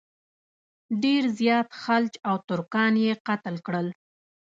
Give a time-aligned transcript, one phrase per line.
[1.03, 3.87] ډېر زیات خلج او ترکان یې قتل کړل.